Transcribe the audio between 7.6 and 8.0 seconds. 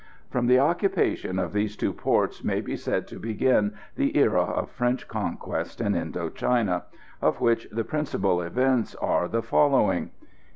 the